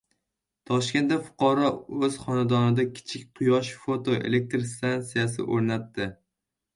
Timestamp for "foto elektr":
3.83-4.65